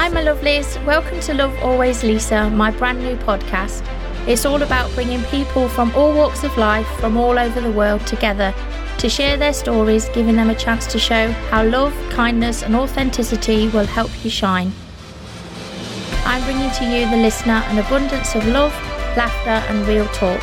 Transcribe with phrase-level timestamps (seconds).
[0.00, 0.82] Hi, my lovelies.
[0.86, 3.86] Welcome to Love Always Lisa, my brand new podcast.
[4.26, 8.06] It's all about bringing people from all walks of life, from all over the world,
[8.06, 8.54] together
[8.96, 13.68] to share their stories, giving them a chance to show how love, kindness, and authenticity
[13.68, 14.72] will help you shine.
[16.24, 18.72] I'm bringing to you, the listener, an abundance of love,
[19.18, 20.40] laughter, and real talk.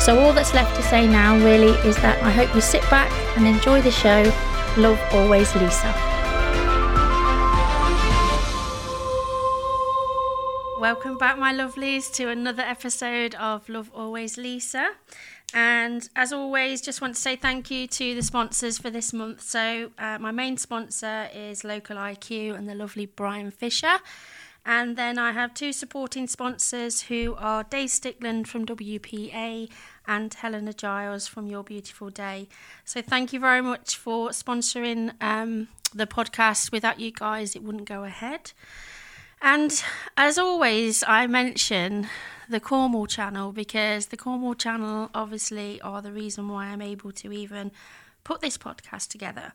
[0.00, 3.12] So, all that's left to say now really is that I hope you sit back
[3.36, 4.24] and enjoy the show.
[4.76, 6.07] Love Always Lisa.
[10.98, 14.94] Welcome back, my lovelies, to another episode of Love Always Lisa.
[15.54, 19.42] And as always, just want to say thank you to the sponsors for this month.
[19.42, 23.98] So, uh, my main sponsor is Local IQ and the lovely Brian Fisher.
[24.66, 29.70] And then I have two supporting sponsors who are Dave Stickland from WPA
[30.08, 32.48] and Helena Giles from Your Beautiful Day.
[32.84, 36.72] So, thank you very much for sponsoring um, the podcast.
[36.72, 38.50] Without you guys, it wouldn't go ahead.
[39.40, 39.82] And
[40.16, 42.08] as always, I mention
[42.48, 47.32] the Cornwall channel because the Cornwall channel obviously are the reason why I'm able to
[47.32, 47.70] even
[48.24, 49.52] put this podcast together.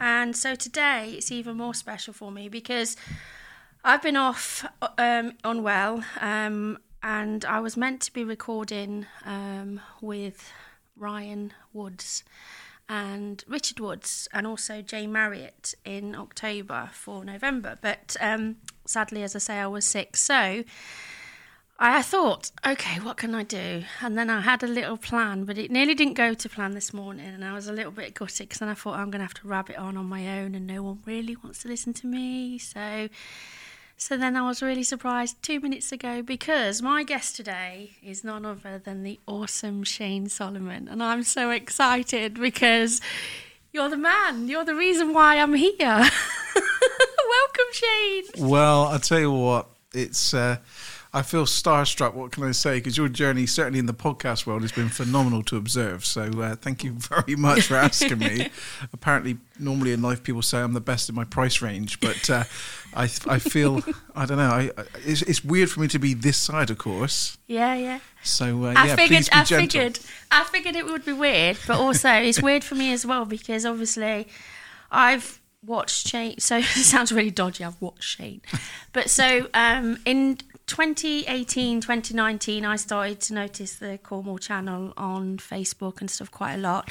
[0.00, 2.96] And so today it's even more special for me because
[3.84, 4.66] I've been off
[4.98, 10.52] um, unwell um, and I was meant to be recording um, with
[10.96, 12.24] Ryan Woods
[12.88, 17.78] and Richard Woods and also Jay Marriott in October for November.
[17.80, 20.16] But um, sadly, as I say, I was sick.
[20.16, 20.64] So
[21.78, 23.82] I thought, okay, what can I do?
[24.00, 26.94] And then I had a little plan, but it nearly didn't go to plan this
[26.94, 27.26] morning.
[27.26, 29.34] And I was a little bit gutted because then I thought I'm going to have
[29.34, 32.58] to rabbit on on my own and no one really wants to listen to me.
[32.58, 33.08] So.
[33.96, 38.44] So then I was really surprised two minutes ago because my guest today is none
[38.44, 40.88] other than the awesome Shane Solomon.
[40.88, 43.00] And I'm so excited because
[43.72, 44.48] you're the man.
[44.48, 46.10] You're the reason why I'm here.
[47.74, 48.24] Shane.
[48.48, 50.34] Well, I'll tell you what, it's.
[50.34, 50.58] Uh,
[51.14, 52.14] I feel starstruck.
[52.14, 52.78] What can I say?
[52.78, 56.04] Because your journey, certainly in the podcast world, has been phenomenal to observe.
[56.04, 58.50] So uh, thank you very much for asking me.
[58.92, 62.42] Apparently, normally in life, people say I'm the best in my price range, but uh,
[62.94, 63.80] I, I feel
[64.16, 64.50] I don't know.
[64.50, 64.70] I,
[65.06, 67.38] it's, it's, weird for me to be this side, of course.
[67.46, 68.00] Yeah, yeah.
[68.24, 69.68] So uh, I yeah, figured, I gentle.
[69.68, 70.00] figured,
[70.32, 73.64] I figured it would be weird, but also it's weird for me as well because
[73.64, 74.26] obviously,
[74.90, 76.38] I've watched Shane.
[76.38, 77.64] So it sounds really dodgy.
[77.64, 78.42] I've watched Shane,
[78.92, 86.00] but so um, in 2018, 2019, I started to notice the Cornwall channel on Facebook
[86.00, 86.90] and stuff quite a lot.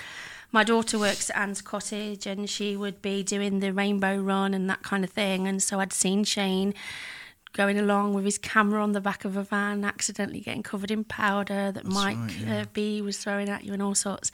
[0.51, 4.69] My daughter works at Anne's Cottage and she would be doing the rainbow run and
[4.69, 5.47] that kind of thing.
[5.47, 6.75] And so I'd seen Shane
[7.53, 11.03] going along with his camera on the back of a van, accidentally getting covered in
[11.03, 12.61] powder that That's Mike right, yeah.
[12.61, 14.31] uh, B was throwing at you and all sorts.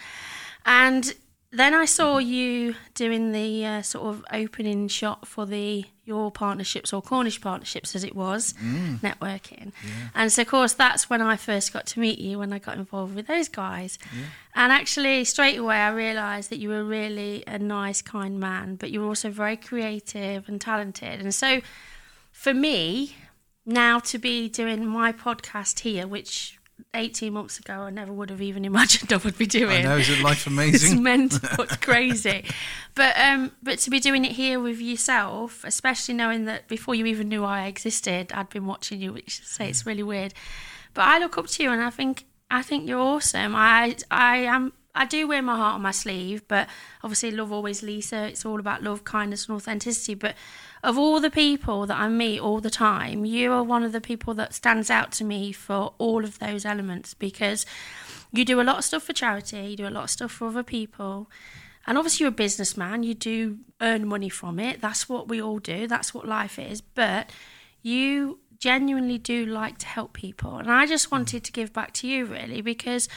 [0.66, 1.14] And
[1.52, 6.92] then I saw you doing the uh, sort of opening shot for the your partnerships
[6.94, 9.00] or Cornish partnerships as it was Mm.
[9.00, 9.72] networking,
[10.16, 12.78] and so of course that's when I first got to meet you when I got
[12.78, 13.98] involved with those guys,
[14.56, 18.92] and actually straight away I realised that you were really a nice, kind man, but
[18.92, 21.62] you were also very creative and talented, and so
[22.32, 23.16] for me
[23.66, 26.59] now to be doing my podcast here, which
[26.94, 29.86] 18 months ago I never would have even imagined I would be doing.
[29.86, 31.04] I know, isn't life It's amazing?
[31.04, 31.40] mental.
[31.64, 32.46] It's crazy.
[32.96, 37.06] But um, but to be doing it here with yourself, especially knowing that before you
[37.06, 40.34] even knew I existed, I'd been watching you, which say it's really weird.
[40.94, 43.56] But I look up to you, and I think I think you're awesome.
[43.56, 44.74] I I am.
[45.00, 46.68] I do wear my heart on my sleeve, but
[47.02, 48.28] obviously, love always Lisa.
[48.28, 50.14] It's all about love, kindness, and authenticity.
[50.14, 50.36] But
[50.84, 54.02] of all the people that I meet all the time, you are one of the
[54.02, 57.66] people that stands out to me for all of those elements because
[58.34, 60.50] you do a lot of stuff for charity, you do a lot of stuff for
[60.50, 61.32] other people.
[61.88, 64.82] And obviously, you're a businessman, you do earn money from it.
[64.82, 66.82] That's what we all do, that's what life is.
[66.82, 67.30] But
[67.82, 70.58] you genuinely do like to help people.
[70.58, 73.08] And I just wanted to give back to you, really, because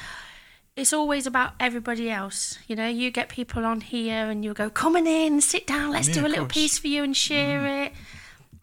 [0.77, 2.59] it's always about everybody else.
[2.67, 5.91] You know, you get people on here and you'll go, come on in, sit down,
[5.91, 6.55] let's Yeah, do a little course.
[6.55, 7.19] piece for you and mm.
[7.19, 7.93] share it.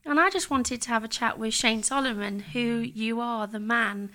[0.05, 3.59] And I just wanted to have a chat with Shane Solomon, who you are, the
[3.59, 4.09] man,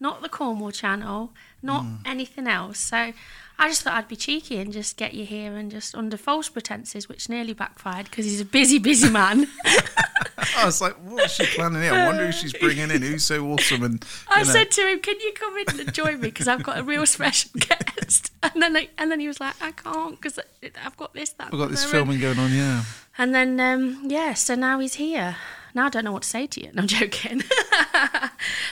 [0.00, 1.32] not the Cornwall channel,
[1.62, 1.98] not mm.
[2.04, 2.80] anything else.
[2.80, 3.12] So
[3.58, 6.48] I just thought I'd be cheeky and just get you here and just under false
[6.48, 9.46] pretenses, which nearly backfired because he's a busy, busy man.
[10.56, 11.92] I was like, what's she planning here?
[11.92, 13.02] I wonder who she's bringing in.
[13.02, 13.82] Who's so awesome?
[13.82, 16.28] And I know, said to him, "Can you come in and join me?
[16.28, 19.54] Because I've got a real special guest." And then, I, and then he was like,
[19.62, 20.38] "I can't because
[20.84, 22.52] I've got this, that." we've got this and filming going on.
[22.52, 22.84] Yeah.
[23.18, 25.36] And then, um, yeah, so now he's here.
[25.74, 26.70] Now I don't know what to say to you.
[26.72, 27.42] No, I'm joking.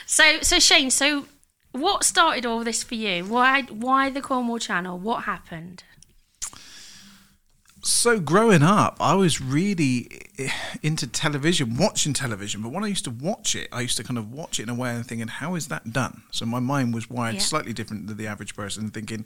[0.05, 1.25] so, so Shane, so
[1.75, 3.25] what started all this for you?
[3.25, 4.97] Why, why the Cornwall Channel?
[4.97, 5.83] What happened?
[7.87, 10.09] So growing up, I was really
[10.81, 12.63] into television, watching television.
[12.63, 14.69] But when I used to watch it, I used to kind of watch it in
[14.69, 16.23] a way and thinking, how is that done?
[16.31, 17.41] So my mind was wired Yeah.
[17.41, 19.23] slightly different than the average person, thinking,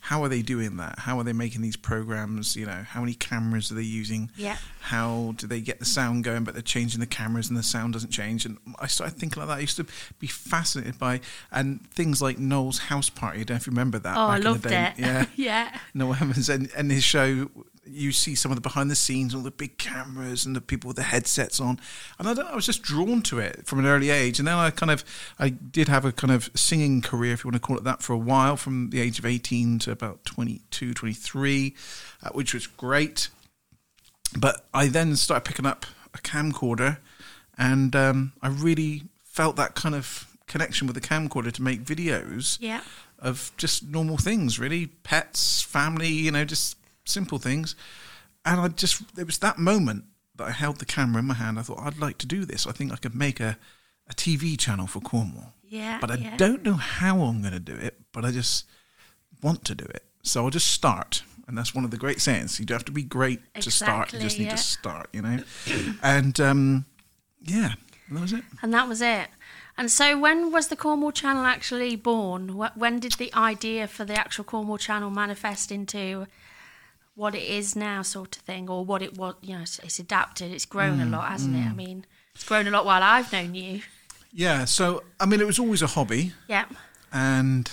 [0.00, 0.98] how are they doing that?
[1.00, 2.54] How are they making these programs?
[2.54, 4.30] You know, how many cameras are they using?
[4.36, 4.58] Yeah.
[4.80, 7.94] How do they get the sound going, but they're changing the cameras and the sound
[7.94, 8.44] doesn't change?
[8.44, 9.56] And I started thinking like that.
[9.56, 9.86] I used to
[10.18, 11.20] be fascinated by
[11.50, 13.40] and things like Noel's House Party.
[13.40, 14.16] I don't know if you remember that.
[14.18, 14.92] Oh, I back in the loved it.
[14.98, 15.24] Yeah.
[15.34, 15.78] yeah.
[15.94, 17.48] Noel Edmonds and, and his show.
[17.84, 20.86] You see some of the behind the scenes, all the big cameras and the people
[20.88, 21.80] with the headsets on,
[22.18, 22.52] and I don't know.
[22.52, 25.04] I was just drawn to it from an early age, and then I kind of,
[25.38, 28.00] I did have a kind of singing career, if you want to call it that,
[28.00, 31.74] for a while, from the age of eighteen to about 22, 23,
[32.22, 33.28] uh, which was great.
[34.38, 35.84] But I then started picking up
[36.14, 36.98] a camcorder,
[37.58, 42.58] and um, I really felt that kind of connection with the camcorder to make videos
[42.60, 42.82] Yeah.
[43.18, 47.74] of just normal things, really pets, family, you know, just simple things.
[48.44, 50.04] And I just, there was that moment
[50.36, 51.58] that I held the camera in my hand.
[51.58, 52.66] I thought, I'd like to do this.
[52.66, 53.58] I think I could make a,
[54.08, 55.52] a TV channel for Cornwall.
[55.62, 55.98] Yeah.
[56.00, 56.36] But I yeah.
[56.36, 58.66] don't know how I'm going to do it, but I just
[59.42, 60.04] want to do it.
[60.22, 61.22] So I'll just start.
[61.46, 62.58] And that's one of the great sayings.
[62.58, 64.12] You don't have to be great to start.
[64.12, 64.56] You just need yeah.
[64.56, 65.38] to start, you know?
[66.02, 66.86] and um,
[67.40, 67.74] yeah,
[68.10, 68.44] that was it.
[68.62, 69.28] And that was it.
[69.76, 72.50] And so, when was the Cornwall Channel actually born?
[72.74, 76.26] When did the idea for the actual Cornwall Channel manifest into
[77.14, 79.34] what it is now, sort of thing, or what it was?
[79.42, 80.50] You know, it's, it's adapted.
[80.52, 81.66] It's grown Mm, a lot, hasn't it?
[81.66, 83.82] I mean, it's grown a lot while I've known you.
[84.32, 84.64] Yeah.
[84.64, 86.32] So, I mean, it was always a hobby.
[86.48, 86.64] Yeah.
[87.12, 87.70] And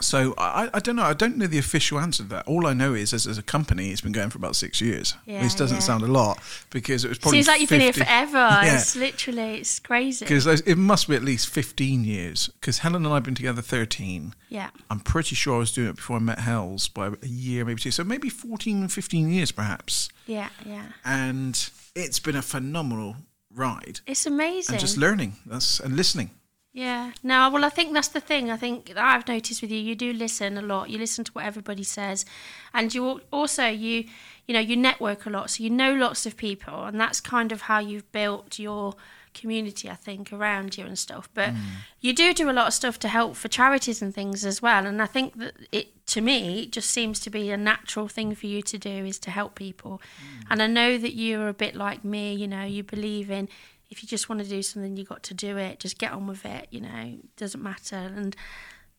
[0.00, 1.02] so I, I don't know.
[1.02, 2.46] I don't know the official answer to that.
[2.46, 5.14] All I know is, as, as a company, it's been going for about six years.
[5.26, 5.82] Yeah, Which doesn't yeah.
[5.82, 8.38] sound a lot because it was probably Seems like you've been here forever.
[8.60, 8.76] Yeah.
[8.76, 10.24] It's literally, it's crazy.
[10.24, 12.48] Because it must be at least 15 years.
[12.60, 14.34] Because Helen and I have been together 13.
[14.48, 14.70] Yeah.
[14.90, 17.80] I'm pretty sure I was doing it before I met Hells by a year, maybe
[17.80, 17.90] two.
[17.90, 20.08] So maybe 14, 15 years perhaps.
[20.26, 20.48] Yeah.
[20.66, 20.86] Yeah.
[21.04, 23.16] And it's been a phenomenal
[23.54, 24.00] ride.
[24.06, 24.74] It's amazing.
[24.74, 26.30] And just learning that's and listening.
[26.72, 27.12] Yeah.
[27.22, 28.50] No, well, I think that's the thing.
[28.50, 30.88] I think that I've noticed with you, you do listen a lot.
[30.88, 32.24] You listen to what everybody says,
[32.72, 34.04] and you also you,
[34.46, 37.50] you know, you network a lot, so you know lots of people, and that's kind
[37.50, 38.94] of how you've built your
[39.34, 41.28] community, I think, around you and stuff.
[41.34, 41.58] But mm.
[42.00, 44.86] you do do a lot of stuff to help for charities and things as well,
[44.86, 48.32] and I think that it, to me, it just seems to be a natural thing
[48.36, 50.00] for you to do is to help people.
[50.00, 50.46] Mm.
[50.50, 52.32] And I know that you're a bit like me.
[52.32, 53.48] You know, you believe in
[53.90, 55.80] if you just want to do something, you got to do it.
[55.80, 56.68] Just get on with it.
[56.70, 57.96] You know, doesn't matter.
[57.96, 58.36] And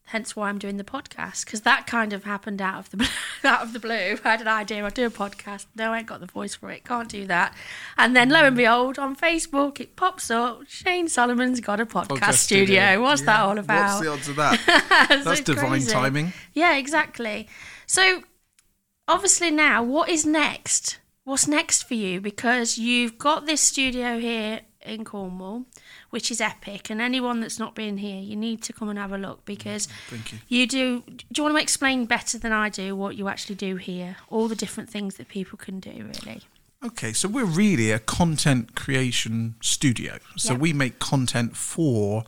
[0.05, 3.09] hence why I'm doing the podcast because that kind of happened out of the
[3.47, 4.17] out of the blue.
[4.23, 4.83] I had an idea.
[4.83, 5.65] I'll do a podcast.
[5.75, 6.83] No, I ain't got the voice for it.
[6.83, 7.55] Can't do that.
[7.97, 10.63] And then lo and behold, on Facebook it pops up.
[10.67, 13.01] Shane Solomon's got a podcast, studio.
[13.01, 14.01] What's that all about?
[14.01, 15.07] What's the odds of that?
[15.23, 15.91] That's it's divine crazy.
[15.91, 16.33] timing.
[16.53, 17.47] Yeah, exactly.
[17.85, 18.23] So,
[19.07, 20.99] obviously, now what is next?
[21.23, 22.19] What's next for you?
[22.19, 25.65] Because you've got this studio here in Cornwall,
[26.09, 29.11] which is epic, and anyone that's not been here, you need to come and have
[29.11, 30.39] a look because mm, Thank you.
[30.47, 31.03] you do.
[31.07, 34.17] Do you want to explain better than I do what you actually do here?
[34.29, 36.41] All the different things that people can do, really.
[36.83, 40.17] Okay, so we're really a content creation studio.
[40.35, 40.61] So Yep.
[40.61, 42.23] we make content for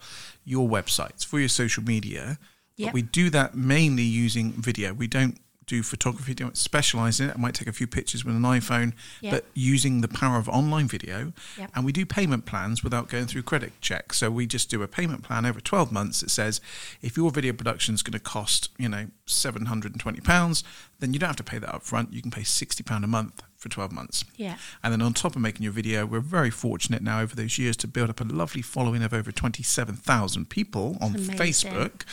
[0.45, 2.37] your websites, for your social media.
[2.77, 2.87] Yep.
[2.87, 4.93] But we do that mainly using video.
[4.93, 7.35] We don't do photography, don't specialize in it.
[7.35, 9.31] I might take a few pictures with an iPhone, Yep.
[9.33, 11.33] but using the power of online video.
[11.57, 11.71] Yep.
[11.75, 14.17] And we do payment plans without going through credit checks.
[14.17, 16.61] So we just do a payment plan over 12 months that says
[17.01, 20.63] if your video production is going to cost, you know, £720,
[20.99, 22.13] then you don't have to pay that up front.
[22.13, 24.25] You can pay £60 a month for 12 months.
[24.35, 24.57] Yeah.
[24.83, 27.77] And then on top of making your video, we're very fortunate now over those years
[27.77, 32.03] to build up a lovely following of over 27,000 people on Facebook.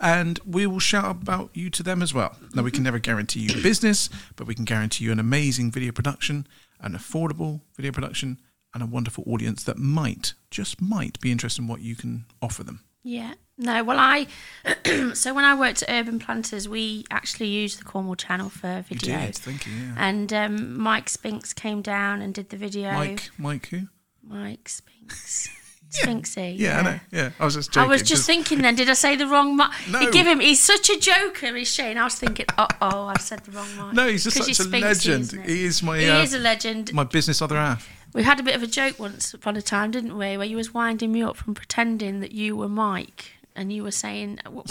[0.00, 2.36] And we will shout about you to them as well.
[2.54, 5.92] Now, we can never guarantee you business, but we can guarantee you an amazing video
[5.92, 6.46] production,
[6.80, 8.38] an affordable video production,
[8.72, 12.62] and a wonderful audience that might, just might, be interested in what you can offer
[12.62, 12.80] them.
[13.02, 13.34] Yeah.
[13.58, 14.26] No, well, I.
[15.14, 18.96] so when I worked at Urban Planters, we actually used the Cornwall channel for You
[18.96, 19.18] video.
[19.18, 19.72] did, thank you.
[19.74, 19.94] Yeah.
[19.98, 22.90] And um, Mike Spinks came down and did the video.
[22.92, 23.88] Mike, Mike, who?
[24.22, 25.50] Mike Spinks.
[25.90, 26.56] Spinksy.
[26.56, 27.00] Yeah, I know.
[27.10, 29.72] Yeah, I was just I was just thinking then, did I say the wrong Mike?
[29.90, 30.10] No.
[30.10, 31.98] Give him, he's such a joker, is Shane.
[31.98, 33.94] I was thinking, uh oh, I've said the wrong Mike.
[33.94, 35.46] no, he's just such you're a Spinksy, legend.
[35.46, 36.92] He is my He uh, is a legend.
[36.94, 37.88] my business other half.
[38.12, 40.36] We had a bit of a joke once upon a time, didn't we?
[40.36, 43.90] Where you was winding me up from pretending that you were Mike, and you were
[43.92, 44.70] saying, "What,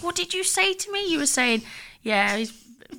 [0.00, 1.62] what did you say to me?" You were saying,
[2.02, 2.52] "Yeah, he's."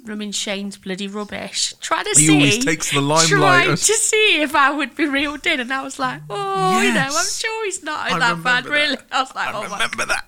[0.05, 1.73] Mean, Shane's bloody rubbish.
[1.81, 5.05] Trying to He see, always takes the limelight Trying to see if I would be
[5.07, 8.43] reeled in, and I was like, "Oh, you know, I'm sure he's not I that
[8.43, 10.25] bad, remember really." I was like, I "Oh remember that.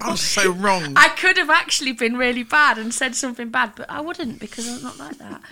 [0.00, 0.94] I was so wrong.
[0.96, 4.68] I could have actually been really bad and said something bad, but I wouldn't because
[4.68, 5.42] I'm not like that.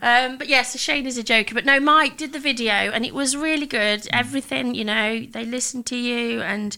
[0.02, 1.54] um, but yes, yeah, so Shane is a joker.
[1.54, 4.06] But no, Mike did the video and it was really good.
[4.12, 6.76] Everything, you know, they listened to you and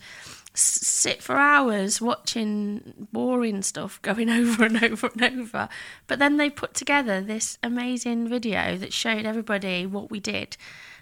[0.54, 5.68] sit for hours watching boring stuff going over and over and over.
[6.06, 10.56] But then they put together this amazing video that showed everybody what we did.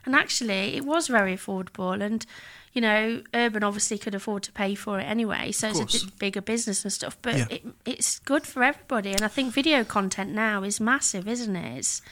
[0.05, 2.03] And actually, it was very affordable.
[2.03, 2.27] And,
[2.73, 5.53] you know, Urban obviously could afford to pay for it anyway.
[5.53, 7.17] So it's a bigger business and stuff.
[7.23, 7.47] But yeah.
[7.51, 9.13] it, it's good for everybody.
[9.13, 11.79] And I think video content now is massive, isn't it?
[11.79, 12.03] It's,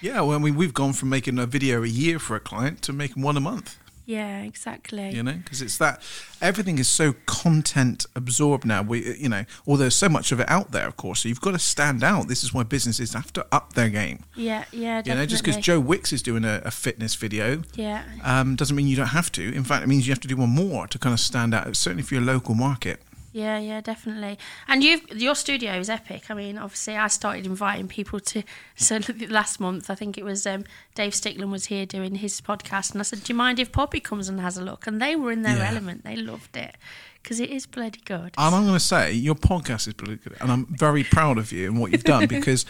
[0.00, 2.82] yeah, well, I mean, we've gone from making a video a year for a client
[2.82, 3.78] to making one a month.
[4.10, 5.10] Yeah, exactly.
[5.10, 6.02] You know, because it's that
[6.42, 8.82] everything is so content absorbed now.
[8.82, 11.20] We, you know, there's so much of it out there, of course.
[11.20, 12.26] So you've got to stand out.
[12.26, 14.24] This is why businesses have to up their game.
[14.34, 15.12] Yeah, yeah, definitely.
[15.12, 18.74] You know, just because Joe Wicks is doing a, a fitness video, yeah, um, doesn't
[18.74, 19.54] mean you don't have to.
[19.54, 21.76] In fact, it means you have to do one more to kind of stand out.
[21.76, 23.00] Certainly for your local market.
[23.32, 24.38] Yeah, yeah, definitely.
[24.66, 26.30] And you, your studio is epic.
[26.30, 28.42] I mean, obviously, I started inviting people to.
[28.76, 32.92] So last month, I think it was um, Dave Stickland was here doing his podcast,
[32.92, 35.14] and I said, "Do you mind if Poppy comes and has a look?" And they
[35.16, 35.68] were in their yeah.
[35.68, 36.02] element.
[36.02, 36.76] They loved it
[37.22, 38.34] because it is bloody good.
[38.38, 41.52] And I'm going to say your podcast is bloody good, and I'm very proud of
[41.52, 42.64] you and what you've done because,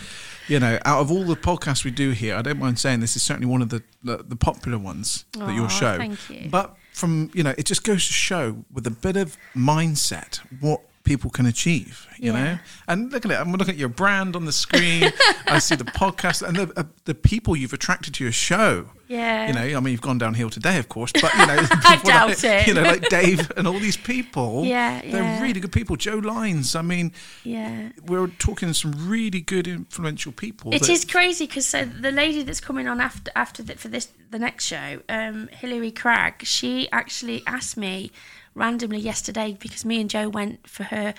[0.49, 3.15] you know, out of all the podcasts we do here, I don't mind saying this
[3.15, 5.97] is certainly one of the the, the popular ones that your show.
[5.97, 6.49] Thank you.
[6.51, 10.83] But from you know, it just goes to show with a bit of mindset what
[11.11, 12.45] people can achieve, you yeah.
[12.45, 12.59] know.
[12.87, 13.35] And look at it.
[13.35, 15.11] I'm looking at your brand on the screen.
[15.47, 18.87] I see the podcast and the uh, the people you've attracted to your show.
[19.09, 19.49] Yeah.
[19.49, 22.29] You know, I mean, you've gone downhill today, of course, but you know, I doubt
[22.29, 22.69] like, it.
[22.69, 24.65] You know, like Dave and all these people.
[24.71, 25.43] Yeah, they're yeah.
[25.43, 25.97] really good people.
[25.97, 26.77] Joe Lines.
[26.77, 27.13] I mean,
[27.43, 30.73] yeah, we're talking to some really good, influential people.
[30.73, 34.09] It is crazy because so the lady that's coming on after after the, for this
[34.31, 38.13] the next show, um, Hilary Cragg, she actually asked me
[38.55, 41.15] randomly yesterday because me and Joe went for her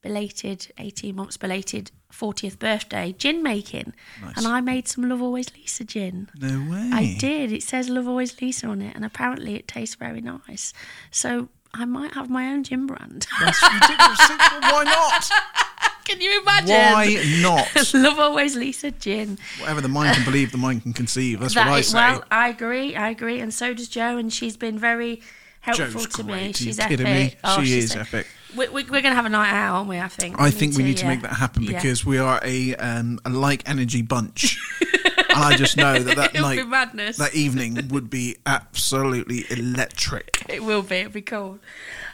[0.00, 3.92] belated 18 months belated 40th birthday gin making
[4.22, 4.36] nice.
[4.36, 6.30] and I made some Love Always Lisa gin.
[6.38, 6.90] No way.
[6.92, 7.50] I did.
[7.50, 10.72] It says Love Always Lisa on it and apparently it tastes very nice.
[11.10, 13.26] So I might have my own gin brand.
[13.40, 14.18] That's ridiculous.
[14.18, 15.30] Why not?
[16.04, 16.74] Can you imagine?
[16.74, 17.92] Why not?
[17.94, 19.36] Love Always Lisa gin.
[19.60, 21.40] Whatever the mind can believe, the mind can conceive.
[21.40, 21.98] That's that what I say.
[21.98, 22.96] Well, I agree.
[22.96, 23.40] I agree.
[23.40, 24.16] And so does Joe.
[24.16, 25.20] And she's been very
[25.60, 26.46] helpful Joe's to great.
[26.46, 26.52] me.
[26.52, 27.00] She's epic.
[27.00, 27.34] Me?
[27.44, 28.26] Oh, she is epic.
[28.56, 29.98] We, we, we're going to have a night out, aren't we?
[29.98, 30.38] I think.
[30.38, 31.10] I we think need we need to, yeah.
[31.10, 32.10] make that happen because yeah.
[32.10, 34.58] we are a um, a like energy bunch.
[35.14, 40.44] and I just know that that night, that evening would be absolutely electric.
[40.48, 40.96] It will be.
[40.96, 41.58] It'll be cool.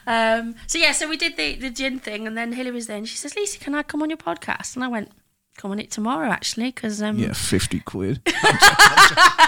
[0.06, 2.96] Um, so yeah, so we did the the gin thing, and then Hilly was there,
[2.96, 5.12] and she says, "Lisa, can I come on your podcast?" And I went,
[5.56, 8.20] come on it tomorrow actually because um yeah 50 quid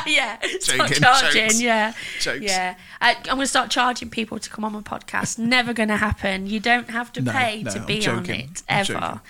[0.06, 1.60] yeah start Joking, charging jokes.
[1.60, 2.42] yeah Jokes.
[2.42, 5.88] yeah I, am going to start charging people to come on my podcast never going
[5.88, 8.34] to happen you don't have to no, pay no, to I'm be joking.
[8.34, 9.20] on it ever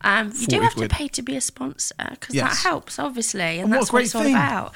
[0.00, 0.90] um, you do have quid.
[0.90, 2.62] to pay to be a sponsor because yes.
[2.62, 4.22] that helps obviously and, and that's what, what it's thing.
[4.22, 4.72] all about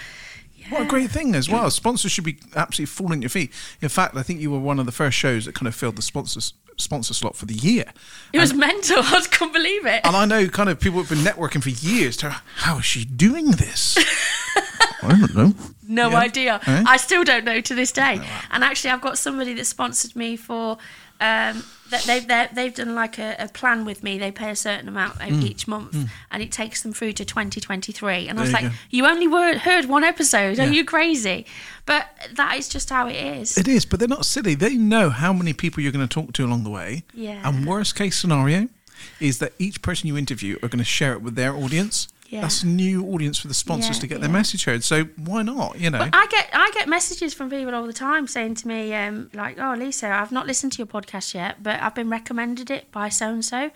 [0.57, 0.71] yeah.
[0.71, 1.71] What a great thing as well.
[1.71, 3.53] Sponsors should be absolutely falling at your feet.
[3.81, 5.95] In fact, I think you were one of the first shows that kind of filled
[5.95, 7.85] the sponsors sponsor slot for the year.
[8.33, 8.99] It was mental.
[9.03, 10.01] I couldn't believe it.
[10.05, 12.17] And I know kind of people have been networking for years.
[12.19, 13.99] To, how is she doing this?
[15.03, 15.55] I don't know.
[15.87, 16.19] No yeah.
[16.19, 16.61] idea.
[16.67, 16.85] Eh?
[16.87, 18.21] I still don't know to this day.
[18.21, 20.79] Oh, and actually, I've got somebody that sponsored me for
[21.21, 24.19] um, that they've they've done like a, a, plan with me.
[24.19, 25.43] They pay a certain amount mm.
[25.43, 26.09] each month, mm.
[26.31, 28.29] and it takes them through to 2023.
[28.29, 28.71] And there I was like, go.
[28.91, 30.59] "You only were, heard one episode.
[30.59, 30.65] Yeah.
[30.67, 31.47] Are you crazy?"
[31.87, 33.57] But that is just how it is.
[33.57, 34.55] It is, but they're not silly.
[34.55, 37.05] They know how many people you're going to talk to along the way.
[37.15, 37.49] Yeah.
[37.49, 38.69] And worst case scenario
[39.21, 42.09] is that each person you interview are going to share it with their audience.
[42.29, 42.43] Yeah.
[42.43, 44.21] That's a new audience for the sponsors yeah, to get yeah.
[44.27, 44.85] their message heard.
[44.85, 45.81] So why not?
[45.81, 48.95] You know, I get I get messages from people all the time saying to me,
[48.95, 52.71] um, like, "Oh, Lisa, I've not listened to your podcast yet, but I've been recommended
[52.71, 53.71] it by so and so,"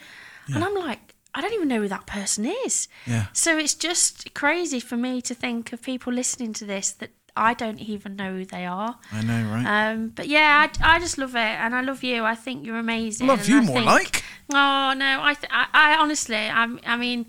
[0.48, 2.88] and I'm like, I don't even know who that person is.
[3.06, 3.26] Yeah.
[3.32, 7.54] So it's just crazy for me to think of people listening to this that I
[7.54, 8.98] don't even know who they are.
[9.10, 9.92] I know, right?
[9.92, 12.24] Um, but yeah, I, I just love it, and I love you.
[12.24, 13.26] I think you're amazing.
[13.26, 14.24] Love you I more, think, like.
[14.52, 17.24] Oh no, I, th- I, I honestly, I'm, I mean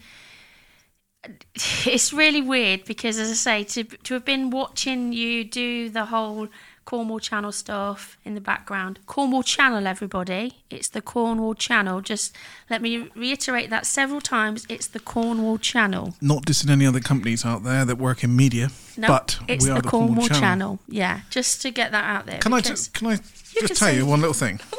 [1.86, 6.06] it's really weird because, as I say, to to have been watching you do the
[6.06, 6.48] whole
[6.86, 9.00] Cornwall Channel stuff in the background.
[9.06, 10.64] Cornwall Channel, everybody.
[10.70, 12.02] It's the Cornwall Channel.
[12.02, 12.36] Just
[12.70, 14.66] let me reiterate that several times.
[14.68, 16.16] It's the Cornwall Channel.
[16.22, 19.72] Not dissing any other companies out there that work in media, no, but it's we
[19.72, 20.40] are the, the Cornwall, Cornwall Channel.
[20.42, 20.80] Channel.
[20.90, 22.40] Yeah, just to get that out there.
[22.40, 23.20] Can I just can I
[23.60, 24.60] just tell you one little thing?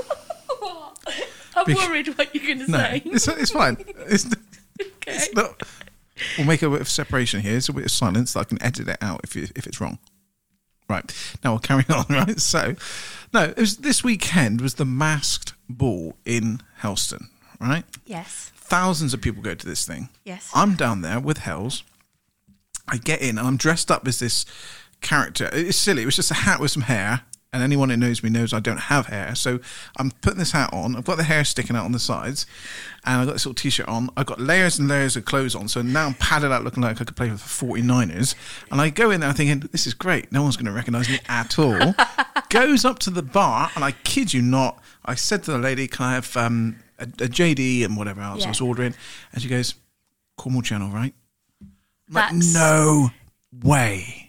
[1.57, 3.03] I'm Be- worried what you're going to no, say.
[3.05, 3.77] It's, it's fine.
[4.07, 4.27] It's,
[4.81, 4.93] okay.
[5.07, 5.63] it's not.
[6.39, 7.57] We'll make a bit of separation here.
[7.57, 9.81] It's a bit of silence so I can edit it out if, you, if it's
[9.81, 9.99] wrong.
[10.89, 11.13] Right.
[11.43, 12.41] Now we'll carry on, right?
[12.41, 12.77] So,
[13.33, 17.31] no, it was this weekend was the Masked ball in Helston,
[17.61, 17.85] right?
[18.07, 18.53] Yes.
[18.55, 20.09] Thousands of people go to this thing.
[20.25, 20.51] Yes.
[20.55, 21.85] I'm down there with Hells.
[22.87, 24.45] I get in and I'm dressed up as this
[25.01, 25.49] character.
[25.53, 26.03] It's silly.
[26.03, 27.23] It was just a hat with some hair.
[27.55, 29.37] And anyone who knows me knows I don't have hair.
[29.37, 29.61] So
[29.97, 30.97] I'm putting this hat on.
[30.97, 32.47] I've got the hair sticking out on the sides.
[33.05, 34.11] And I've got this little t shirt on.
[34.17, 35.69] I've got layers and layers of clothes on.
[35.69, 38.35] So now I'm padded out looking like I could play for the 49ers.
[38.73, 40.33] And I go in there thinking, this is great.
[40.33, 41.95] No one's going to recognize me at all.
[42.51, 43.71] Goes up to the bar.
[43.77, 47.05] And I kid you not, I said to the lady, can I have um, a,
[47.05, 48.97] a JD and whatever else I was ordering?
[49.33, 49.77] And she goes,
[50.37, 51.15] Cornwall Channel, right?
[52.09, 53.11] I'm like, no
[53.63, 54.24] way.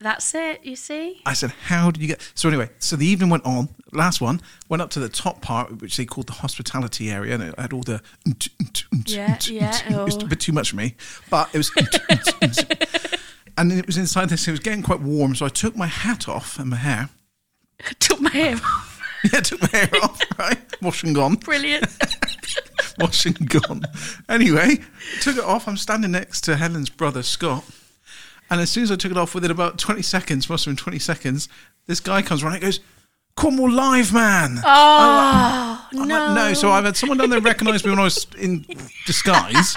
[0.00, 1.20] That's it, you see?
[1.26, 2.30] I said, how did you get?
[2.34, 3.68] So anyway, so the evening went on.
[3.92, 7.42] Last one went up to the top part, which they called the hospitality area, and
[7.42, 8.00] it had all the.
[9.06, 10.20] Yeah, yeah, It was oh.
[10.20, 10.94] a bit too much for me,
[11.30, 11.72] but it was.
[13.58, 14.46] and then it was inside this.
[14.46, 17.08] It was getting quite warm, so I took my hat off and my hair.
[18.00, 18.94] Took my hair off.
[19.32, 20.20] Yeah, took my hair off.
[20.38, 21.34] Right, wash and gone.
[21.34, 21.86] Brilliant.
[23.00, 23.82] wash and gone.
[24.28, 24.78] Anyway,
[25.20, 25.66] took it off.
[25.66, 27.64] I'm standing next to Helen's brother Scott,
[28.50, 30.82] and as soon as I took it off, within about 20 seconds, must have been
[30.82, 31.48] 20 seconds,
[31.86, 32.56] this guy comes running.
[32.62, 32.80] and goes,
[33.36, 36.18] "Cornwall Live, man." Oh, I'm no.
[36.18, 36.52] like, no.
[36.54, 38.64] So I've had someone down there recognise me when I was in
[39.06, 39.74] disguise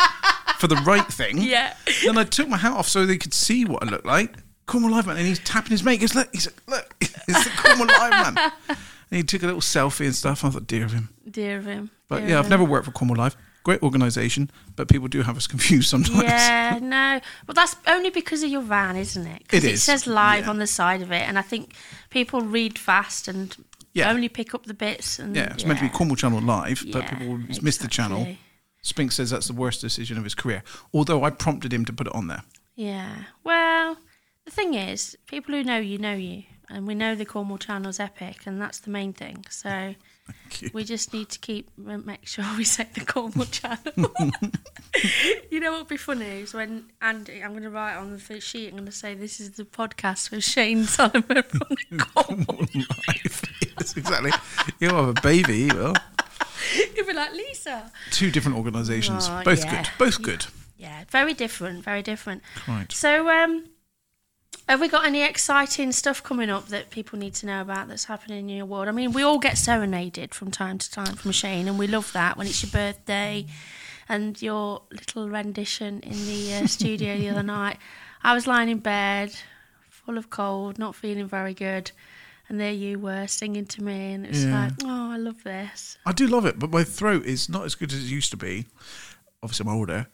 [0.60, 1.38] for the right thing.
[1.40, 1.74] Yeah.
[2.04, 4.34] Then I took my hat off so they could see what I looked like.
[4.68, 5.94] Cornwall Live man, and he's tapping his mate.
[5.94, 8.52] He goes, look, he's like, look, it's the Cornwall Live man.
[8.70, 10.46] And he took a little selfie and stuff.
[10.46, 11.10] I thought, dear of him.
[11.30, 11.92] Dear of him.
[12.08, 12.52] But dear yeah, I've him.
[12.52, 13.36] never worked for Cornwall Live.
[13.64, 16.24] Great organisation, but people do have us confused sometimes.
[16.24, 17.20] Yeah, no.
[17.48, 19.44] Well, that's only because of your van, isn't it?
[19.52, 20.50] It is, It says live yeah.
[20.50, 21.74] on the side of it, and I think
[22.10, 23.56] people read fast and
[23.94, 24.10] Yeah.
[24.10, 25.20] only pick up the bits.
[25.20, 28.36] And Yeah, it's meant to be Cornwall Channel Live, but Yeah, people miss the channel.
[28.84, 30.64] Spink says that's the worst decision of his career.
[30.92, 32.44] Although I prompted him to put it on there.
[32.76, 33.26] Yeah.
[33.44, 33.98] Well,
[34.46, 38.00] the thing is, people who know you know you, and we know the Cornwall Channel's
[38.00, 39.46] epic, and that's the main thing.
[39.52, 39.94] So.
[40.74, 43.94] We just need to keep make sure we say the Cornwall Channel.
[45.52, 48.40] you know what would be funny is when Andy, I'm going to write on the
[48.40, 48.68] sheet.
[48.68, 52.60] I'm going to say this is the podcast with Shane Solomon from the Cornwall.
[52.74, 53.42] Live.
[53.80, 54.32] yes, exactly.
[54.80, 55.94] You'll have a baby, he will.
[56.96, 57.92] You'd be like Lisa.
[58.12, 59.28] Two different organisations.
[59.30, 59.84] Oh, Both yeah.
[59.84, 59.90] good.
[59.98, 60.46] Both good.
[60.78, 61.84] Yeah, very different.
[61.84, 62.42] Very different.
[62.68, 62.92] Right.
[62.92, 63.66] So, um,
[64.68, 68.06] have we got any exciting stuff coming up that people need to know about that's
[68.06, 68.88] happening in your world?
[68.88, 72.12] I mean, we all get serenaded from time to time from Shane, and we love
[72.14, 73.46] that when it's your birthday
[74.08, 77.78] and your little rendition in the uh, studio the other night.
[78.24, 79.34] I was lying in bed,
[79.90, 81.92] full of cold, not feeling very good,
[82.48, 84.64] and there you were singing to me, and it's Yeah.
[84.64, 85.98] like, oh, I love this.
[86.06, 88.38] I do love it, but my throat is not as good as it used to
[88.38, 88.68] be.
[89.44, 90.08] Obviously, I'm older,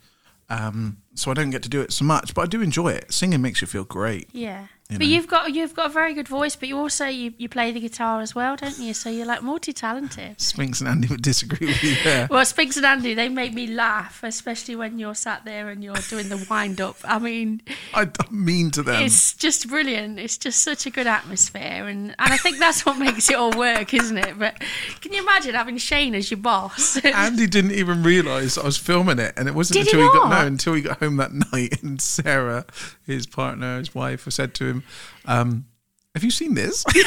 [0.50, 2.34] um, so I don't get to do it so much.
[2.34, 3.12] But I do enjoy it.
[3.12, 4.30] Singing makes you feel great.
[4.32, 4.68] Yeah.
[4.90, 5.14] You but know.
[5.14, 7.80] you've got you've got a very good voice, but you also you, you play the
[7.82, 8.94] guitar as well, don't you?
[8.94, 10.40] So you're like multi talented.
[10.40, 12.30] Spinks and Andy would disagree with you there.
[12.30, 15.96] Well, Spinks and Andy, they make me laugh, especially when you're sat there and you're
[16.10, 16.96] doing the wind up.
[17.04, 19.04] I mean, I, don't mean to them.
[19.04, 20.20] it's just brilliant.
[20.20, 23.52] It's just such a good atmosphere, and, and I think that's what makes it all
[23.58, 24.40] work, isn't it?
[24.40, 24.62] But
[25.02, 26.98] can you imagine having Shane as your boss?
[27.04, 30.30] Andy didn't even realise I was filming it, and it wasn't Did until he got
[30.30, 32.66] no until he got home that night, and Sarah,
[33.08, 34.84] his partner, his wife, said to him,
[35.26, 35.66] um,
[36.14, 37.04] "Have you seen this?" he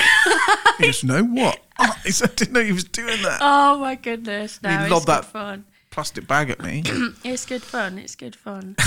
[0.86, 3.94] goes, "No, what?" Oh, he said, "I didn't know he was doing that." oh my
[3.94, 4.60] goodness!
[4.62, 5.64] No, He it's lobbed that- fun.
[5.90, 6.84] Plastic bag at me.
[7.24, 7.98] It's good fun.
[7.98, 8.76] It's good fun.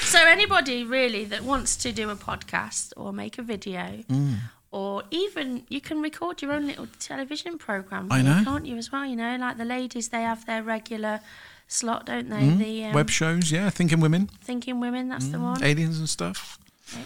[0.00, 4.36] so anybody really that wants to do a podcast or make a video, Mm.
[4.70, 8.42] or even you can record your own little television program, I know.
[8.44, 9.06] can't you as well?
[9.06, 11.20] You know, like the ladies, they have their regular
[11.66, 12.48] slot, don't they?
[12.48, 12.94] The um, Mm.
[12.94, 15.62] Web shows, yeah, Thinking Women, Thinking Women, that's the one.
[15.62, 16.58] aliens and stuff.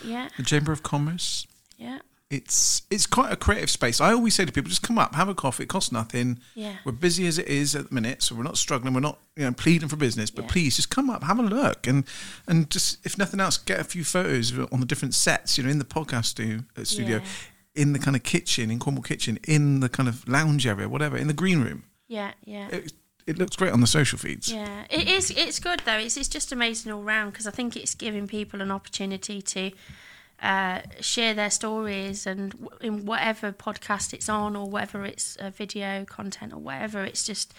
[0.05, 1.47] Yeah, The Chamber of Commerce.
[1.79, 4.01] yeah, It's it's quite a creative space.
[4.03, 5.63] I always say to people, just come up, have a coffee.
[5.63, 6.41] It costs nothing.
[6.55, 6.77] yeah.
[6.85, 8.93] We're busy as it is at the minute, so we're not struggling.
[8.93, 10.51] We're not you know pleading for business, but Yeah.
[10.51, 12.05] please just come up, have a look, and
[12.47, 15.57] and just if nothing else, get a few photos on the different sets.
[15.57, 16.39] You know, in the podcast
[16.77, 17.25] uh, studio, Yeah.
[17.83, 21.17] in the kind of kitchen, in Cornwall kitchen, in the kind of lounge area, whatever,
[21.17, 21.85] in the green room.
[22.09, 22.69] Yeah, yeah.
[22.69, 22.93] It,
[23.29, 24.51] it looks great on the social feeds.
[24.53, 25.31] Yeah, it is.
[25.31, 25.99] It's good though.
[25.99, 29.71] It's it's just amazing all round because I think it's giving people an opportunity to
[30.43, 35.51] uh, share their stories and w- in whatever podcast it's on or whether it's uh,
[35.51, 37.05] video content or whatever.
[37.05, 37.53] It's just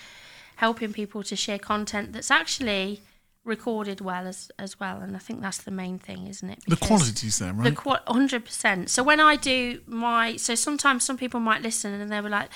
[0.58, 3.01] helping people to share content that's actually
[3.45, 4.97] recorded well as as well.
[5.01, 6.60] And I think that's the main thing, isn't it?
[6.67, 7.99] The Because- quality's there, the right?
[8.08, 8.89] hundred percent.
[8.89, 12.49] So when I do my, so sometimes some people might listen and they were like,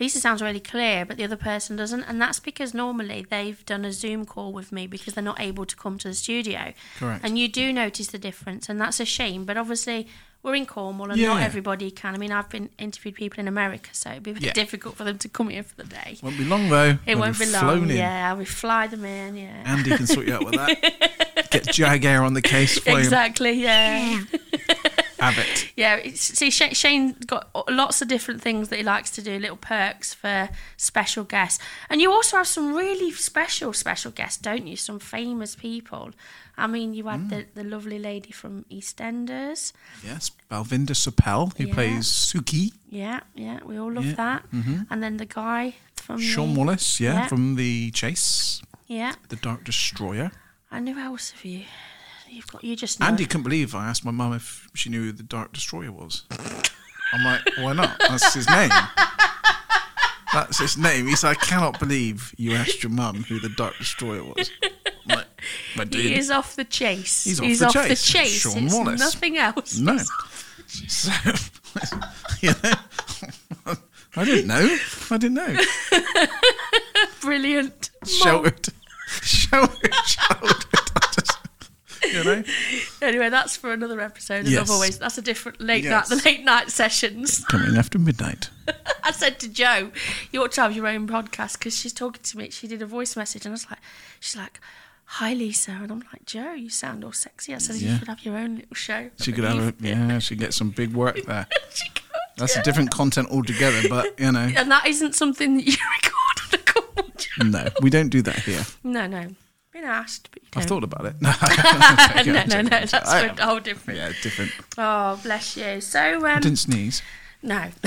[0.00, 2.04] Lisa sounds really clear, but the other person doesn't.
[2.04, 5.64] And that's because normally they've done a Zoom call with me because they're not able
[5.66, 6.72] to come to the studio.
[6.98, 7.24] Correct.
[7.24, 9.44] And you do notice the difference, and that's a shame.
[9.44, 10.06] But obviously,
[10.42, 11.28] we're in Cornwall, and Yeah.
[11.34, 12.14] not everybody can.
[12.14, 14.52] I mean, I've been interviewed people in America, so it'd be a bit Yeah.
[14.52, 16.16] difficult for them to come here for the day.
[16.22, 16.90] Won't be long though.
[16.90, 17.90] It They'll won't be long.
[17.90, 17.96] in.
[17.96, 19.36] Yeah, we fly them in.
[19.36, 19.62] Yeah.
[19.64, 21.48] Andy can sort you out with that.
[21.50, 23.52] Get Jag Air on the case for Exactly.
[23.52, 24.10] Yeah.
[24.10, 24.26] you.
[24.68, 24.87] Have
[25.20, 25.72] it.
[25.76, 29.56] Yeah, see, Shane, Shane's got lots of different things that he likes to do, little
[29.56, 31.62] perks for special guests.
[31.90, 34.76] And you also have some really special, special guests, don't you?
[34.76, 36.10] Some famous people.
[36.56, 37.30] I mean, you had mm.
[37.30, 39.72] the, the lovely lady from EastEnders.
[40.04, 41.74] Yes, Balvinder Sopal, who Yeah.
[41.74, 42.72] plays Suki.
[42.90, 44.50] Yeah, yeah, we all love Yeah, that.
[44.52, 44.82] Mm-hmm.
[44.90, 47.26] And then the guy from Shaun the, Wallace, yeah, Yeah.
[47.28, 50.32] from The Chase, Yeah, The Dark Destroyer.
[50.70, 51.64] and who else have you?
[52.30, 53.06] You've got you just know.
[53.06, 56.24] Andy couldn't believe I asked my mum if she knew who The Dark Destroyer was.
[57.12, 57.98] I'm like, why not?
[58.00, 58.70] That's his name.
[60.32, 61.06] That's his name.
[61.06, 64.50] He said, I cannot believe you asked your mum who The Dark Destroyer was.
[65.06, 65.26] Like,
[65.78, 65.94] I did.
[66.00, 67.24] He is off the chase.
[67.24, 68.04] He's off the chase.
[68.06, 68.40] chase.
[68.42, 69.00] Shaun it's Wallace.
[69.00, 69.78] nothing else.
[69.78, 69.98] No.
[70.66, 71.10] So,
[72.40, 73.74] you know,
[74.16, 74.76] I didn't know.
[75.10, 75.56] I didn't know.
[77.22, 77.90] Brilliant.
[78.04, 78.68] Sheltered.
[79.22, 79.94] Sheltered.
[80.04, 80.64] Sheltered.
[82.18, 82.42] You know?
[83.02, 84.44] Anyway, that's for another episode.
[84.46, 84.68] As Yes.
[84.70, 86.10] Always, that's a different late Yes.
[86.10, 86.16] night.
[86.18, 87.44] The late night sessions.
[87.44, 88.50] Coming after midnight.
[89.04, 89.90] I said to Joe,
[90.32, 92.50] "You ought to have your own podcast," because she's talking to me.
[92.50, 93.80] She did a voice message, and I was like,
[94.20, 94.60] "She's like."
[95.12, 96.52] Hi Lisa, and I'm like Joe.
[96.52, 97.54] You sound all sexy.
[97.54, 99.08] I said you should have your own little show.
[99.18, 101.46] She could have a, yeah, she get some big work there.
[102.36, 102.60] That's yeah.
[102.60, 106.60] a different content altogether, but you know, And that isn't something that you record on
[106.60, 107.10] a call.
[107.16, 107.44] Joe.
[107.48, 108.66] no, we don't do that here.
[108.84, 109.28] No, no.
[109.78, 110.48] Been asked, but you.
[110.56, 111.14] I've thought about it.
[112.26, 112.68] No, no, no, no.
[112.68, 114.00] That's I a whole different.
[114.00, 114.50] Yeah, different.
[114.76, 115.80] Oh, bless you.
[115.80, 117.00] So, I um, didn't sneeze.
[117.42, 117.70] no.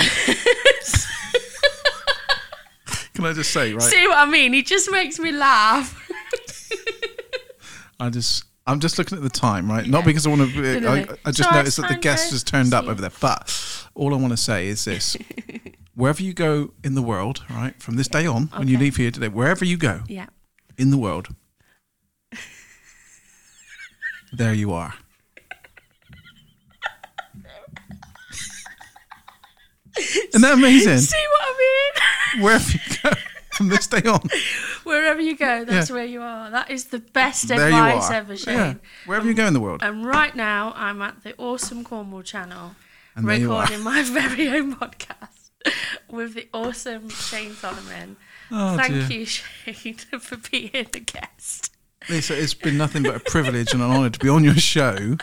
[3.13, 3.81] Can I just say, right?
[3.81, 4.53] See what I mean?
[4.53, 6.09] He just makes me laugh.
[7.99, 9.85] I just, I'm just looking at the time, right?
[9.85, 10.79] Not because I want to.
[10.79, 11.15] No, I, no.
[11.25, 13.11] I just Sorry, noticed that the guest has turned up over there.
[13.19, 13.53] But
[13.95, 15.17] all I want to say is this:
[15.93, 19.11] wherever you go in the world, right, from this day on, when you leave here
[19.11, 20.27] today, wherever you go yeah.
[20.77, 21.35] in the world,
[24.33, 24.93] there you are.
[29.97, 30.97] Isn't that amazing?
[30.99, 31.57] See what I
[32.37, 32.43] mean?
[32.43, 33.09] Wherever you go
[33.51, 34.21] from this day on,
[34.83, 35.95] Wherever you go, that's Yeah.
[35.95, 36.49] where you are.
[36.49, 38.55] That is the best there advice ever, Shane.
[38.57, 38.73] Yeah,
[39.05, 39.81] wherever you go in the world.
[39.83, 42.75] And right now, I'm at the Awesome Cornwall channel
[43.15, 43.61] And there you are.
[43.63, 45.51] recording my very own podcast
[46.09, 48.15] with the awesome Shane Solomon.
[48.49, 49.19] Oh, Thank dear.
[49.19, 49.25] you,
[49.73, 51.70] Shane, for being the guest.
[52.09, 55.17] Lisa, it's been nothing but a privilege and an honour to be on your show.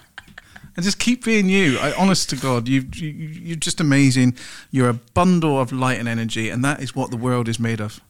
[0.77, 1.77] And just keep being you.
[1.81, 4.37] I, honest to God, you, you you're just amazing.
[4.71, 7.81] You're a bundle of light and energy, and that is what the world is made
[7.81, 8.01] of.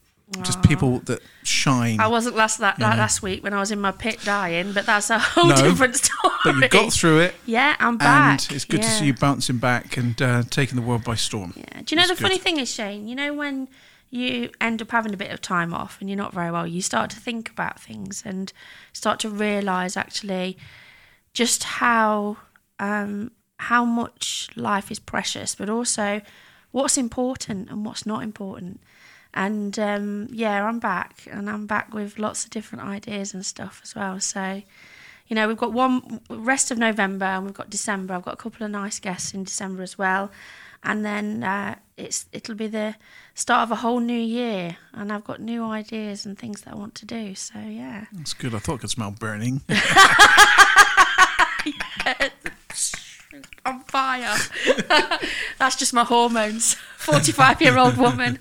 [0.43, 1.99] Just people that shine.
[1.99, 4.85] I wasn't last that, that last week when I was in my pit dying, but
[4.85, 6.35] that's a whole No, different story.
[6.45, 8.43] But you got through it, Yeah, I'm back.
[8.43, 11.55] and it's good to see you bouncing back and uh, taking the world by storm.
[11.57, 11.65] Yeah.
[11.83, 13.09] Do you know It's the funny thing is, Shane?
[13.09, 13.69] You know when
[14.11, 16.81] you end up having a bit of time off and you're not very well, you
[16.81, 18.53] start to think about things and
[18.93, 20.57] start to realise actually
[21.35, 22.37] just how
[22.79, 26.21] um, how much life is precious, but also
[26.71, 28.81] what's important and what's not important.
[29.35, 33.81] And um, yeah, I'm back, and I'm back with lots of different ideas and stuff
[33.83, 34.21] as well.
[34.21, 34.63] So,
[35.27, 38.15] you know, we've got one rest of November and we've got December.
[38.15, 40.31] I've got a couple of nice guests in December as well,
[40.83, 42.95] and then uh, it's it'll be the
[43.35, 46.77] start of a whole new year, and I've got new ideas and things that I
[46.77, 47.35] want to do.
[47.35, 48.55] So yeah, That's good.
[48.55, 49.63] I thought I could smell burning.
[53.69, 54.37] on fire.
[55.59, 56.75] That's just my hormones.
[56.97, 58.39] Forty-five-year-old woman.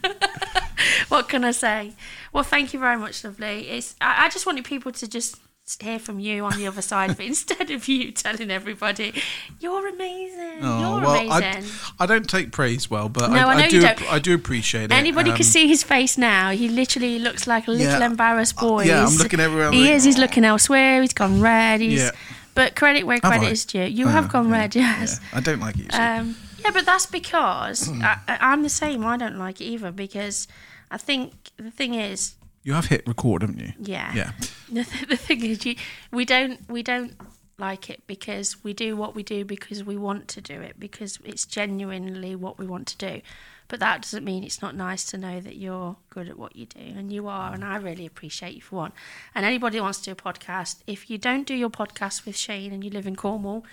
[1.10, 1.94] what can I say?
[2.32, 3.70] Well, thank you very much, lovely.
[3.70, 5.38] It's I, I just wanted people to just
[5.76, 9.14] hear from you on the other side of it instead of you telling everybody
[9.60, 10.60] you're amazing.
[10.62, 11.72] Oh, you're well, amazing.
[12.00, 13.82] I, I don't take praise well, but No, I know you do.
[13.82, 14.12] don't.
[14.12, 14.92] I do appreciate it.
[14.94, 16.52] Anybody Um, can see his face now.
[16.52, 18.06] He literally looks like a little Yeah.
[18.06, 18.84] embarrassed Uh, boy.
[18.86, 20.04] yeah, I'm looking everywhere, He is.
[20.06, 21.02] He's looking elsewhere.
[21.02, 21.82] He's gone red.
[21.82, 22.12] He's, Yeah.
[22.56, 23.82] But credit where credit is due.
[23.84, 25.20] You Oh, have gone yeah, red, yes.
[25.32, 25.94] Yeah, I don't like it.
[25.94, 26.00] you.
[26.00, 28.02] Um, yeah, but that's because Hmm.
[28.02, 29.06] I, I- I'm the same.
[29.06, 30.48] I don't like it either because
[30.90, 32.34] I think the thing is,
[32.68, 33.72] you have hit record, haven't you?
[33.80, 34.32] yeah, Yeah.
[34.70, 35.76] The, th- the thing is, you,
[36.12, 37.14] we don't we don't
[37.58, 41.18] like it because we do what we do because we want to do it because
[41.24, 43.22] it's genuinely what we want to do.
[43.70, 46.66] But that doesn't mean it's not nice to know that you're good at what you
[46.66, 47.54] do, and you are.
[47.54, 47.68] And mm.
[47.68, 48.92] I really appreciate you for one.
[49.34, 52.36] And anybody who wants to do a podcast, if you don't do your podcast with
[52.36, 53.64] Shane and you live in Cornwall,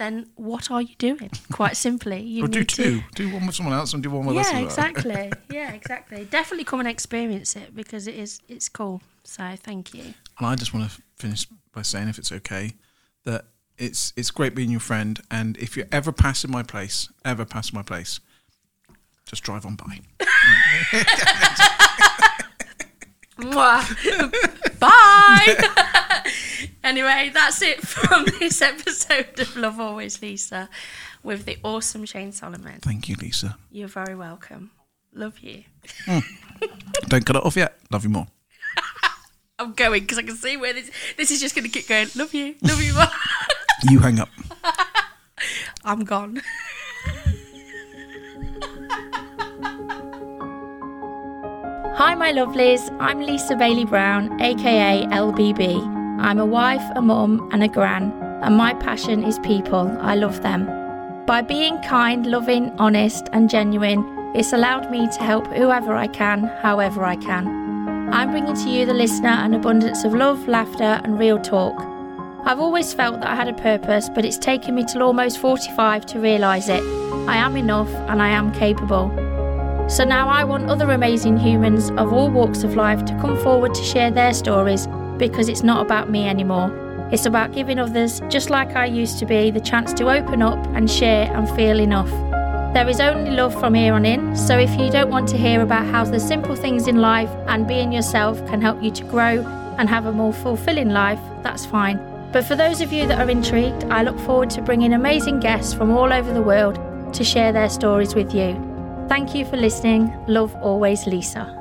[0.00, 1.30] then what are you doing?
[1.52, 3.02] Quite simply, you Or do need to- two.
[3.14, 4.46] Do one with someone else and do one with us.
[4.46, 5.32] as yeah, exactly.
[5.50, 6.24] yeah, exactly.
[6.24, 9.02] Definitely come and experience it because it is it's cool.
[9.24, 10.14] So thank you.
[10.38, 12.72] And I just want to finish by saying, if it's okay,
[13.24, 13.44] that
[13.76, 15.20] it's it's great being your friend.
[15.30, 18.20] And if you're ever passing my place, ever passing my place,
[19.26, 20.00] just drive on by.
[24.78, 26.06] Bye.
[26.90, 30.68] Anyway, that's it from this episode of Love Always Lisa
[31.22, 32.80] with the awesome Shane Solomon.
[32.80, 33.56] Thank you, Lisa.
[33.70, 34.72] You're very welcome.
[35.14, 35.64] Love you.
[36.04, 36.18] Hmm.
[37.08, 37.78] Don't cut it off yet.
[37.90, 38.26] Love you more.
[39.58, 42.08] I'm going because I can see where this this is just going to keep going.
[42.16, 42.56] Love you.
[42.62, 43.06] Love you more.
[43.88, 44.28] You hang up.
[45.86, 46.42] I'm gone.
[51.96, 52.94] Hi, my lovelies.
[53.00, 55.99] I'm Lisa Bailey Brown, aka LBB.
[56.20, 59.90] I'm a wife, a mum, and a gran, and my passion is people.
[60.02, 60.66] I love them.
[61.24, 64.04] By being kind, loving, honest, and genuine,
[64.34, 68.12] it's allowed me to help whoever I can, however I can.
[68.12, 71.80] I'm bringing to you, the listener, an abundance of love, laughter, and real talk.
[72.44, 76.04] I've always felt that I had a purpose, but it's taken me till almost 45
[76.04, 76.82] to realise it.
[77.28, 79.08] I am enough and I am capable.
[79.88, 83.74] So now I want other amazing humans of all walks of life to come forward
[83.74, 84.86] to share their stories
[85.20, 86.68] because it's not about me anymore.
[87.12, 90.58] It's about giving others, just like I used to be, the chance to open up
[90.74, 92.10] and share and feel enough.
[92.74, 95.60] There is only love from here on in, so if you don't want to hear
[95.60, 99.44] about how the simple things in life and being yourself can help you to grow
[99.78, 101.98] and have a more fulfilling life, that's fine.
[102.32, 105.74] But for those of you that are intrigued, I look forward to bringing amazing guests
[105.74, 106.78] from all over the world
[107.12, 108.54] to share their stories with you.
[109.08, 110.14] Thank you for listening.
[110.28, 111.59] Love always, Lisa.